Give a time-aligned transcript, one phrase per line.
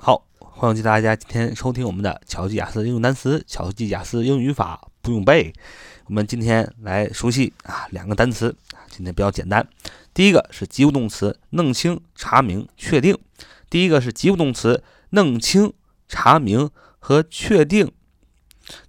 [0.00, 5.52] 好，欢迎大家今天收听我们的巧记雅思应用单词、巧记雅思英语语法不用背。
[6.04, 8.56] 我们今天来熟悉啊两个单词，
[8.88, 9.68] 今天比较简单。
[10.14, 13.18] 第一个是及物动词弄清、查明、确定。
[13.68, 15.72] 第一个是及物动词弄清、
[16.06, 16.70] 查明
[17.00, 17.90] 和确定，